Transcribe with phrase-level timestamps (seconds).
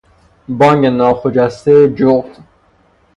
[0.57, 2.37] بانگ ناخجسته جغد